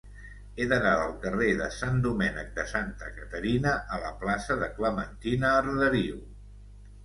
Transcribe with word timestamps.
He 0.61 0.65
d'anar 0.69 0.93
del 0.99 1.11
carrer 1.25 1.49
de 1.59 1.67
Sant 1.75 1.99
Domènec 2.07 2.49
de 2.57 2.65
Santa 2.73 3.11
Caterina 3.19 3.77
a 3.99 4.03
la 4.07 4.13
plaça 4.25 4.61
de 4.65 4.73
Clementina 4.81 5.57
Arderiu. 5.63 6.21